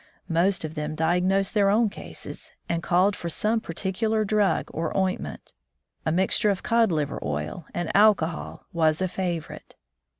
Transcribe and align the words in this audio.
Most 0.33 0.63
of 0.65 0.73
them 0.73 0.95
diagnosed 0.95 1.53
their 1.53 1.69
own 1.69 1.87
cases 1.87 2.53
and 2.67 2.81
called 2.81 3.15
for 3.15 3.29
some 3.29 3.61
particular 3.61 4.25
drug 4.25 4.65
or 4.73 4.97
ointment; 4.97 5.53
a 6.07 6.11
mixture 6.11 6.49
of 6.49 6.63
cod 6.63 6.91
liver 6.91 7.19
oil 7.21 7.67
and 7.71 7.95
alcohol 7.95 8.65
was 8.73 8.99
a 8.99 9.07
favorite. 9.07 9.75